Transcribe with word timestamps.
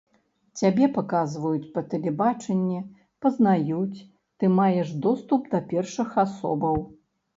Цябе 0.61 0.85
паказваюць 0.95 1.67
па 1.75 1.83
тэлебачанні, 1.91 2.79
пазнаюць, 3.25 3.99
ты 4.41 4.45
маеш 4.61 4.87
доступ 5.07 5.41
да 5.53 5.59
першых 5.75 6.09
асобаў. 6.27 6.75